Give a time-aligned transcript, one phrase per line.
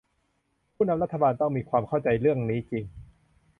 [0.75, 2.83] ผู้นำรัฐบาลต้องมีความเข้าใจเรื่องนี้จริง